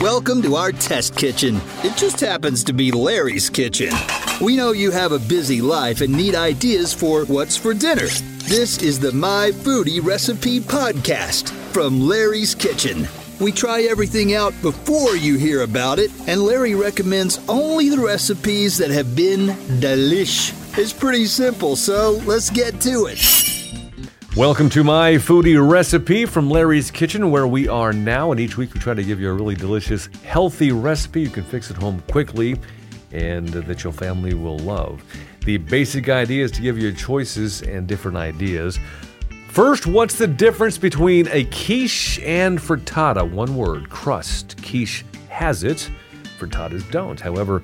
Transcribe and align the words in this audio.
Welcome 0.00 0.42
to 0.42 0.54
our 0.54 0.70
test 0.70 1.16
kitchen. 1.16 1.60
It 1.82 1.96
just 1.96 2.20
happens 2.20 2.62
to 2.64 2.72
be 2.72 2.92
Larry's 2.92 3.50
kitchen. 3.50 3.92
We 4.40 4.54
know 4.56 4.70
you 4.70 4.92
have 4.92 5.10
a 5.10 5.18
busy 5.18 5.60
life 5.60 6.02
and 6.02 6.12
need 6.12 6.36
ideas 6.36 6.94
for 6.94 7.24
what's 7.24 7.56
for 7.56 7.74
dinner. 7.74 8.06
This 8.46 8.80
is 8.80 9.00
the 9.00 9.10
My 9.10 9.50
Foodie 9.50 10.04
Recipe 10.04 10.60
Podcast 10.60 11.50
from 11.72 12.00
Larry's 12.00 12.54
Kitchen. 12.54 13.08
We 13.40 13.50
try 13.50 13.82
everything 13.82 14.34
out 14.34 14.54
before 14.62 15.16
you 15.16 15.36
hear 15.36 15.62
about 15.62 15.98
it, 15.98 16.12
and 16.28 16.42
Larry 16.42 16.76
recommends 16.76 17.40
only 17.48 17.88
the 17.88 17.98
recipes 17.98 18.78
that 18.78 18.92
have 18.92 19.16
been 19.16 19.48
delish. 19.80 20.54
It's 20.78 20.92
pretty 20.92 21.26
simple, 21.26 21.74
so 21.74 22.22
let's 22.24 22.50
get 22.50 22.80
to 22.82 23.06
it. 23.06 23.57
Welcome 24.36 24.68
to 24.70 24.84
my 24.84 25.14
foodie 25.14 25.58
recipe 25.58 26.24
from 26.24 26.48
Larry's 26.48 26.90
Kitchen, 26.92 27.30
where 27.30 27.48
we 27.48 27.66
are 27.66 27.92
now. 27.92 28.30
And 28.30 28.38
each 28.38 28.56
week 28.56 28.72
we 28.72 28.78
try 28.78 28.94
to 28.94 29.02
give 29.02 29.18
you 29.20 29.30
a 29.30 29.32
really 29.32 29.56
delicious, 29.56 30.06
healthy 30.22 30.70
recipe 30.70 31.22
you 31.22 31.30
can 31.30 31.42
fix 31.42 31.70
at 31.70 31.76
home 31.76 32.00
quickly 32.08 32.56
and 33.10 33.48
that 33.48 33.82
your 33.82 33.92
family 33.92 34.34
will 34.34 34.58
love. 34.58 35.02
The 35.44 35.56
basic 35.56 36.08
idea 36.08 36.44
is 36.44 36.52
to 36.52 36.62
give 36.62 36.78
you 36.78 36.92
choices 36.92 37.62
and 37.62 37.88
different 37.88 38.18
ideas. 38.18 38.78
First, 39.48 39.86
what's 39.86 40.16
the 40.16 40.28
difference 40.28 40.78
between 40.78 41.26
a 41.28 41.44
quiche 41.44 42.20
and 42.20 42.58
frittata? 42.60 43.28
One 43.28 43.56
word, 43.56 43.90
crust. 43.90 44.62
Quiche 44.62 45.04
has 45.30 45.64
it, 45.64 45.90
frittatas 46.38 46.88
don't. 46.92 47.18
However, 47.18 47.60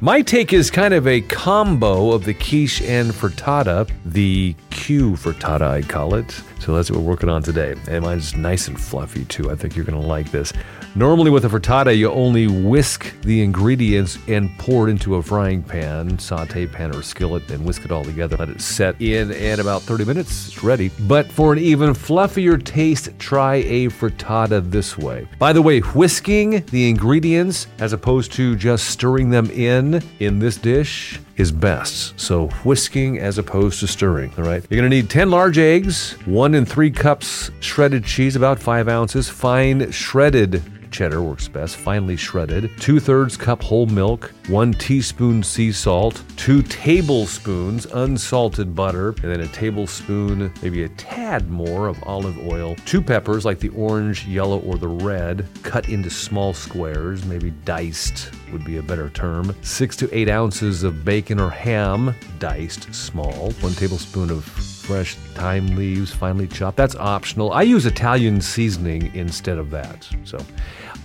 my 0.00 0.22
take 0.22 0.52
is 0.52 0.70
kind 0.70 0.94
of 0.94 1.06
a 1.06 1.20
combo 1.20 2.12
of 2.12 2.24
the 2.24 2.34
quiche 2.34 2.82
and 2.82 3.10
frittata, 3.12 3.88
the 4.04 4.54
Q 4.78 5.14
frittata, 5.14 5.62
I 5.62 5.82
call 5.82 6.14
it. 6.14 6.40
So 6.60 6.72
that's 6.72 6.88
what 6.88 7.00
we're 7.00 7.06
working 7.06 7.28
on 7.28 7.42
today. 7.42 7.74
And 7.88 8.04
mine's 8.04 8.36
nice 8.36 8.68
and 8.68 8.80
fluffy 8.80 9.24
too. 9.24 9.50
I 9.50 9.56
think 9.56 9.74
you're 9.74 9.84
going 9.84 10.00
to 10.00 10.06
like 10.06 10.30
this. 10.30 10.52
Normally, 10.94 11.30
with 11.30 11.44
a 11.44 11.48
frittata, 11.48 11.96
you 11.96 12.10
only 12.10 12.46
whisk 12.46 13.12
the 13.22 13.42
ingredients 13.42 14.18
and 14.28 14.56
pour 14.58 14.88
it 14.88 14.92
into 14.92 15.16
a 15.16 15.22
frying 15.22 15.62
pan, 15.62 16.18
saute 16.18 16.66
pan, 16.66 16.94
or 16.94 17.02
skillet, 17.02 17.50
and 17.50 17.64
whisk 17.66 17.84
it 17.84 17.90
all 17.90 18.04
together. 18.04 18.36
Let 18.36 18.48
it 18.48 18.60
set 18.60 19.00
in, 19.00 19.32
and 19.32 19.60
about 19.60 19.82
30 19.82 20.04
minutes, 20.04 20.46
it's 20.46 20.64
ready. 20.64 20.90
But 21.00 21.30
for 21.30 21.52
an 21.52 21.58
even 21.58 21.90
fluffier 21.90 22.62
taste, 22.64 23.10
try 23.18 23.56
a 23.56 23.88
frittata 23.88 24.70
this 24.70 24.96
way. 24.96 25.28
By 25.38 25.52
the 25.52 25.62
way, 25.62 25.80
whisking 25.80 26.64
the 26.66 26.88
ingredients 26.88 27.66
as 27.80 27.92
opposed 27.92 28.32
to 28.34 28.56
just 28.56 28.86
stirring 28.86 29.30
them 29.30 29.50
in 29.50 30.02
in 30.20 30.38
this 30.38 30.56
dish 30.56 31.20
is 31.38 31.52
best. 31.52 32.18
So 32.20 32.48
whisking 32.64 33.18
as 33.18 33.38
opposed 33.38 33.80
to 33.80 33.86
stirring, 33.86 34.32
all 34.36 34.44
right? 34.44 34.64
You're 34.68 34.78
gonna 34.78 34.88
need 34.88 35.08
10 35.08 35.30
large 35.30 35.56
eggs, 35.56 36.12
one 36.26 36.54
and 36.54 36.68
three 36.68 36.90
cups 36.90 37.50
shredded 37.60 38.04
cheese, 38.04 38.36
about 38.36 38.58
five 38.58 38.88
ounces, 38.88 39.28
fine 39.28 39.90
shredded 39.90 40.62
cheddar 40.90 41.22
works 41.22 41.48
best, 41.48 41.76
finely 41.76 42.16
shredded, 42.16 42.70
two 42.80 43.00
thirds 43.00 43.36
cup 43.36 43.62
whole 43.62 43.86
milk, 43.86 44.32
one 44.48 44.72
teaspoon 44.72 45.42
sea 45.42 45.72
salt, 45.72 46.22
two 46.36 46.62
tablespoons 46.62 47.86
unsalted 47.86 48.74
butter, 48.74 49.10
and 49.22 49.30
then 49.30 49.40
a 49.40 49.48
tablespoon, 49.48 50.52
maybe 50.62 50.84
a 50.84 50.88
tad 50.90 51.50
more 51.50 51.88
of 51.88 52.02
olive 52.04 52.38
oil, 52.46 52.74
two 52.84 53.02
peppers 53.02 53.44
like 53.44 53.58
the 53.58 53.70
orange, 53.70 54.26
yellow, 54.26 54.60
or 54.60 54.76
the 54.76 54.88
red, 54.88 55.46
cut 55.62 55.88
into 55.88 56.10
small 56.10 56.52
squares, 56.52 57.24
maybe 57.24 57.50
diced 57.64 58.30
would 58.52 58.64
be 58.64 58.78
a 58.78 58.82
better 58.82 59.10
term, 59.10 59.54
six 59.62 59.96
to 59.96 60.08
eight 60.16 60.28
ounces 60.28 60.82
of 60.82 61.04
bacon 61.04 61.40
or 61.40 61.50
ham, 61.50 62.14
diced 62.38 62.92
small, 62.94 63.50
one 63.60 63.72
tablespoon 63.72 64.30
of 64.30 64.44
fresh 64.88 65.14
thyme 65.34 65.66
leaves, 65.76 66.10
finely 66.10 66.46
chopped. 66.46 66.78
That's 66.78 66.96
optional. 66.96 67.52
I 67.52 67.60
use 67.60 67.84
Italian 67.84 68.40
seasoning 68.40 69.14
instead 69.14 69.58
of 69.58 69.70
that. 69.70 70.08
So 70.24 70.38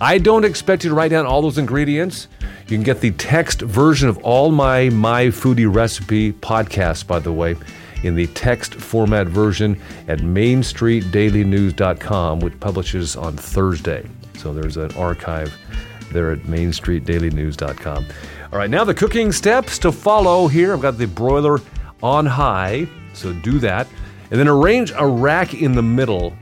I 0.00 0.16
don't 0.16 0.46
expect 0.46 0.84
you 0.84 0.90
to 0.90 0.96
write 0.96 1.10
down 1.10 1.26
all 1.26 1.42
those 1.42 1.58
ingredients. 1.58 2.28
You 2.66 2.78
can 2.78 2.82
get 2.82 3.02
the 3.02 3.10
text 3.10 3.60
version 3.60 4.08
of 4.08 4.16
all 4.24 4.50
my 4.50 4.88
My 4.88 5.26
Foodie 5.26 5.70
Recipe 5.72 6.32
podcasts, 6.32 7.06
by 7.06 7.18
the 7.18 7.30
way, 7.30 7.56
in 8.04 8.14
the 8.14 8.26
text 8.28 8.74
format 8.74 9.26
version 9.26 9.78
at 10.08 10.20
mainstreetdailynews.com, 10.20 12.40
which 12.40 12.58
publishes 12.60 13.16
on 13.16 13.36
Thursday. 13.36 14.08
So 14.38 14.54
there's 14.54 14.78
an 14.78 14.92
archive 14.92 15.54
there 16.10 16.32
at 16.32 16.38
mainstreetdailynews.com. 16.44 18.06
All 18.50 18.58
right, 18.58 18.70
now 18.70 18.84
the 18.84 18.94
cooking 18.94 19.30
steps 19.30 19.78
to 19.80 19.92
follow 19.92 20.48
here. 20.48 20.72
I've 20.72 20.80
got 20.80 20.96
the 20.96 21.06
broiler 21.06 21.60
on 22.02 22.24
high. 22.24 22.88
So 23.16 23.32
do 23.32 23.58
that. 23.60 23.86
And 24.30 24.40
then 24.40 24.48
arrange 24.48 24.92
a 24.96 25.06
rack 25.06 25.54
in 25.54 25.72
the 25.72 25.82
middle. 25.82 26.32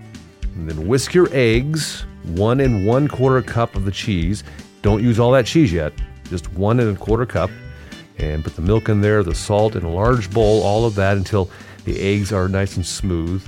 And 0.54 0.68
then 0.68 0.86
whisk 0.86 1.14
your 1.14 1.28
eggs, 1.32 2.04
one 2.24 2.60
and 2.60 2.86
one 2.86 3.08
quarter 3.08 3.42
cup 3.42 3.74
of 3.74 3.84
the 3.84 3.90
cheese. 3.90 4.44
Don't 4.82 5.02
use 5.02 5.18
all 5.18 5.32
that 5.32 5.46
cheese 5.46 5.72
yet, 5.72 5.92
just 6.28 6.52
one 6.52 6.80
and 6.80 6.96
a 6.96 7.00
quarter 7.00 7.26
cup. 7.26 7.50
And 8.18 8.44
put 8.44 8.56
the 8.56 8.62
milk 8.62 8.88
in 8.88 9.00
there, 9.00 9.22
the 9.22 9.34
salt 9.34 9.74
in 9.76 9.84
a 9.84 9.90
large 9.90 10.30
bowl, 10.30 10.62
all 10.62 10.84
of 10.84 10.94
that 10.96 11.16
until 11.16 11.50
the 11.84 11.98
eggs 11.98 12.32
are 12.32 12.48
nice 12.48 12.76
and 12.76 12.86
smooth. 12.86 13.44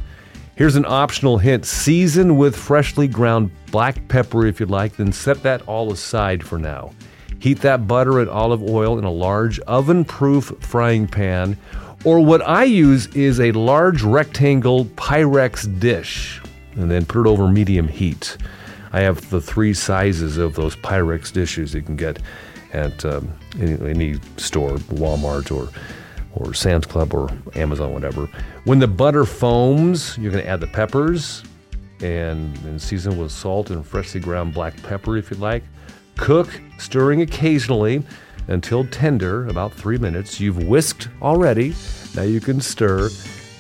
Here's 0.57 0.77
an 0.77 0.87
optional 0.87 1.39
hint 1.39 1.65
season 1.67 2.37
with 2.37 2.57
freshly 2.57 3.09
ground 3.09 3.51
black 3.73 4.07
pepper 4.09 4.47
if 4.47 4.61
you'd 4.61 4.71
like, 4.71 4.97
then 4.97 5.13
set 5.13 5.43
that 5.43 5.63
all 5.63 5.93
aside 5.93 6.45
for 6.45 6.59
now. 6.59 6.93
Heat 7.41 7.61
that 7.61 7.87
butter 7.87 8.21
and 8.21 8.31
olive 8.31 8.63
oil 8.63 8.99
in 8.99 9.05
a 9.05 9.11
large 9.11 9.59
oven 9.61 10.05
proof 10.05 10.53
frying 10.61 11.07
pan 11.07 11.59
or 12.05 12.21
what 12.21 12.43
I 12.47 12.65
use 12.65 13.07
is 13.09 13.41
a 13.41 13.53
large 13.53 14.03
rectangle 14.03 14.85
Pyrex 14.85 15.81
dish 15.81 16.41
and 16.77 16.91
then 16.91 17.07
put 17.07 17.27
it 17.27 17.29
over 17.29 17.49
medium 17.49 17.89
heat. 17.89 18.37
I 18.93 19.01
have 19.01 19.29
the 19.31 19.41
three 19.41 19.75
sizes 19.75 20.37
of 20.37 20.55
those 20.55 20.77
Pyrex 20.77 21.33
dishes 21.33 21.75
you 21.75 21.83
can 21.83 21.97
get 21.97 22.21
at 22.73 23.05
um, 23.05 23.33
any, 23.59 23.91
any, 23.91 24.15
store, 24.37 24.77
Walmart 24.93 25.51
or 25.51 25.69
or 26.35 26.53
Sam's 26.53 26.85
Club 26.85 27.15
or 27.15 27.31
Amazon, 27.55 27.93
whatever. 27.93 28.29
When 28.65 28.81
the 28.81 28.89
butter 28.89 29.25
foams, 29.25 30.19
you're 30.19 30.33
going 30.33 30.43
to 30.43 30.51
add 30.51 30.59
the 30.61 30.67
peppers 30.67 31.45
and, 32.01 32.57
and 32.65 32.83
season 32.83 33.17
with 33.17 33.31
salt 33.31 33.71
and 33.71 33.87
freshly 33.87 34.21
ground 34.21 34.53
black 34.53 34.81
pepper 34.83 35.17
if 35.17 35.31
you 35.31 35.37
like. 35.37 35.63
Cook, 36.17 36.61
stirring 36.79 37.23
occasionally 37.23 38.03
until 38.49 38.85
tender, 38.87 39.47
about 39.49 39.73
three 39.73 39.99
minutes. 39.99 40.41
You've 40.41 40.65
whisked 40.65 41.09
already. 41.23 41.75
Now 42.15 42.23
you 42.23 42.41
can 42.41 42.61
stir. 42.61 43.11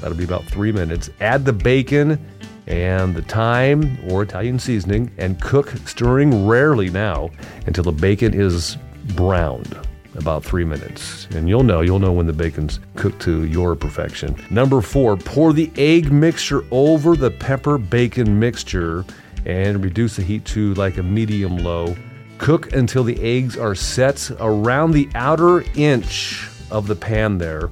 That'll 0.00 0.16
be 0.16 0.24
about 0.24 0.44
three 0.44 0.72
minutes. 0.72 1.10
Add 1.20 1.44
the 1.44 1.52
bacon 1.52 2.18
and 2.66 3.14
the 3.14 3.22
thyme 3.22 3.98
or 4.08 4.22
Italian 4.22 4.58
seasoning 4.58 5.10
and 5.18 5.40
cook, 5.40 5.70
stirring 5.86 6.46
rarely 6.46 6.90
now 6.90 7.30
until 7.66 7.84
the 7.84 7.92
bacon 7.92 8.34
is 8.34 8.76
browned. 9.14 9.78
About 10.16 10.44
three 10.44 10.64
minutes. 10.64 11.26
And 11.34 11.48
you'll 11.48 11.64
know, 11.64 11.80
you'll 11.80 11.98
know 11.98 12.12
when 12.12 12.26
the 12.26 12.32
bacon's 12.32 12.78
cooked 12.94 13.20
to 13.22 13.46
your 13.46 13.74
perfection. 13.74 14.36
Number 14.48 14.80
four, 14.80 15.16
pour 15.16 15.52
the 15.52 15.72
egg 15.76 16.12
mixture 16.12 16.64
over 16.70 17.16
the 17.16 17.32
pepper 17.32 17.78
bacon 17.78 18.38
mixture 18.38 19.04
and 19.44 19.82
reduce 19.82 20.14
the 20.16 20.22
heat 20.22 20.44
to 20.46 20.72
like 20.74 20.98
a 20.98 21.02
medium 21.02 21.58
low. 21.58 21.96
Cook 22.38 22.72
until 22.72 23.04
the 23.04 23.20
eggs 23.22 23.56
are 23.56 23.74
set 23.74 24.30
around 24.40 24.90
the 24.90 25.08
outer 25.14 25.62
inch 25.76 26.48
of 26.70 26.86
the 26.86 26.96
pan 26.96 27.38
there. 27.38 27.70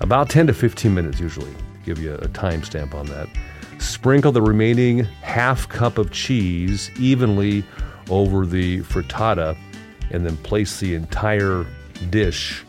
About 0.00 0.28
10 0.28 0.48
to 0.48 0.54
15 0.54 0.92
minutes 0.92 1.20
usually. 1.20 1.54
Give 1.84 1.98
you 1.98 2.14
a 2.14 2.28
timestamp 2.28 2.94
on 2.94 3.06
that. 3.06 3.28
Sprinkle 3.78 4.32
the 4.32 4.42
remaining 4.42 5.04
half 5.22 5.68
cup 5.68 5.96
of 5.96 6.10
cheese 6.10 6.90
evenly 6.98 7.64
over 8.10 8.44
the 8.44 8.80
frittata 8.80 9.56
and 10.10 10.26
then 10.26 10.36
place 10.38 10.80
the 10.80 10.94
entire 10.94 11.64
dish 12.10 12.64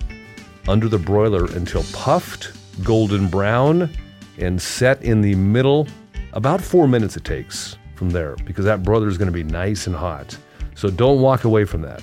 under 0.67 0.87
the 0.87 0.97
broiler 0.97 1.45
until 1.55 1.83
puffed, 1.91 2.53
golden 2.83 3.27
brown, 3.27 3.89
and 4.37 4.61
set 4.61 5.01
in 5.03 5.21
the 5.21 5.35
middle. 5.35 5.87
About 6.33 6.61
four 6.61 6.87
minutes 6.87 7.17
it 7.17 7.25
takes 7.25 7.77
from 7.95 8.09
there 8.11 8.35
because 8.45 8.65
that 8.65 8.83
broiler 8.83 9.07
is 9.07 9.17
going 9.17 9.27
to 9.27 9.33
be 9.33 9.43
nice 9.43 9.87
and 9.87 9.95
hot. 9.95 10.37
So 10.81 10.89
don't 10.89 11.21
walk 11.21 11.43
away 11.43 11.63
from 11.63 11.83
that. 11.83 12.01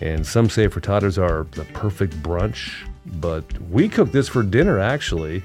And 0.00 0.26
some 0.26 0.48
say 0.48 0.68
frittatas 0.68 1.18
are 1.18 1.44
the 1.50 1.64
perfect 1.74 2.14
brunch, 2.22 2.72
but 3.20 3.44
we 3.68 3.90
cook 3.90 4.10
this 4.10 4.26
for 4.26 4.42
dinner 4.42 4.78
actually. 4.78 5.42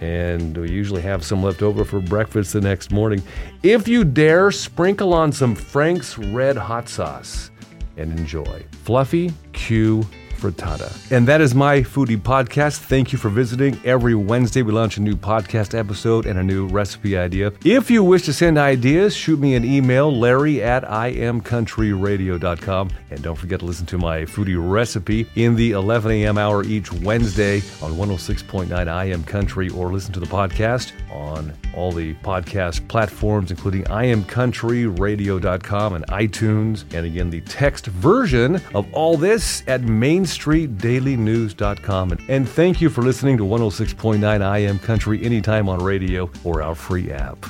And 0.00 0.56
we 0.56 0.70
usually 0.70 1.02
have 1.02 1.22
some 1.22 1.42
left 1.42 1.60
over 1.60 1.84
for 1.84 2.00
breakfast 2.00 2.54
the 2.54 2.62
next 2.62 2.90
morning. 2.90 3.22
If 3.62 3.86
you 3.86 4.02
dare, 4.04 4.50
sprinkle 4.50 5.12
on 5.12 5.30
some 5.30 5.54
Frank's 5.54 6.16
Red 6.16 6.56
Hot 6.56 6.88
Sauce 6.88 7.50
and 7.98 8.18
enjoy. 8.18 8.64
Fluffy 8.84 9.34
Q 9.52 10.06
frittata. 10.40 10.90
And 11.10 11.26
that 11.28 11.40
is 11.40 11.54
my 11.54 11.80
foodie 11.80 12.16
podcast. 12.16 12.78
Thank 12.78 13.12
you 13.12 13.18
for 13.18 13.28
visiting. 13.28 13.78
Every 13.84 14.14
Wednesday, 14.14 14.62
we 14.62 14.72
launch 14.72 14.96
a 14.96 15.02
new 15.02 15.16
podcast 15.16 15.78
episode 15.78 16.24
and 16.26 16.38
a 16.38 16.42
new 16.42 16.66
recipe 16.66 17.16
idea. 17.16 17.52
If 17.64 17.90
you 17.90 18.02
wish 18.02 18.22
to 18.22 18.32
send 18.32 18.58
ideas, 18.58 19.14
shoot 19.14 19.38
me 19.38 19.54
an 19.54 19.64
email, 19.64 20.16
larry 20.16 20.62
at 20.62 20.84
imcountryradio.com. 20.84 22.90
And 23.10 23.22
don't 23.22 23.36
forget 23.36 23.60
to 23.60 23.66
listen 23.66 23.84
to 23.86 23.98
my 23.98 24.22
foodie 24.22 24.56
recipe 24.58 25.26
in 25.34 25.54
the 25.56 25.72
11 25.72 26.10
a.m. 26.12 26.38
hour 26.38 26.64
each 26.64 26.90
Wednesday 26.92 27.56
on 27.82 27.92
106.9 27.92 29.06
IM 29.06 29.24
Country 29.24 29.68
or 29.70 29.92
listen 29.92 30.12
to 30.14 30.20
the 30.20 30.26
podcast 30.26 30.92
on 31.10 31.52
all 31.74 31.92
the 31.92 32.14
podcast 32.14 32.88
platforms, 32.88 33.50
including 33.50 33.84
imcountryradio.com 33.84 35.94
and 35.94 36.06
iTunes. 36.06 36.84
And 36.94 37.04
again, 37.06 37.30
the 37.30 37.40
text 37.42 37.86
version 37.86 38.60
of 38.74 38.92
all 38.92 39.16
this 39.16 39.62
at 39.66 39.82
mainstreetdailynews.com. 40.30 42.18
And, 42.28 42.48
thank 42.48 42.80
you 42.80 42.90
for 42.90 43.02
listening 43.02 43.36
to 43.38 43.44
106.9 43.44 44.60
IM 44.60 44.78
Country 44.80 45.24
anytime 45.24 45.68
on 45.68 45.82
radio 45.82 46.30
or 46.44 46.62
our 46.62 46.74
free 46.74 47.10
app. 47.12 47.46